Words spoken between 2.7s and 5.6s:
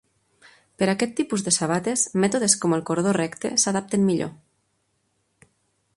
el cordó recte s'adapten millor.